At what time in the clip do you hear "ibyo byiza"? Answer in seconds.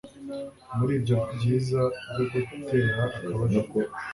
0.99-1.81